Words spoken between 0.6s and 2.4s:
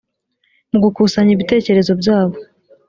mu gukusanya ibitekerezo byabo